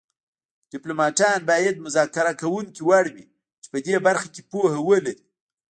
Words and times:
ډیپلوماتان 0.71 1.39
باید 1.49 1.83
مذاکره 1.85 2.33
کوونکي 2.41 2.81
وړ 2.83 3.05
وي 3.15 3.25
چې 3.61 3.67
په 3.73 3.79
دې 3.85 3.95
برخه 4.07 4.27
کې 4.33 4.41
پوهه 4.51 4.79
ولري 4.87 5.17